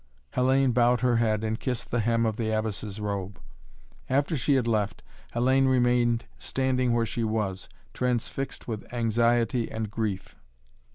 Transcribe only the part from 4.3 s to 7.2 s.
she had left, Hellayne remained standing where